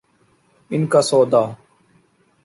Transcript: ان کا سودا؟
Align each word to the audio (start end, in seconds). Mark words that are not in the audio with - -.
ان 0.71 0.85
کا 0.87 1.01
سودا؟ 1.01 1.43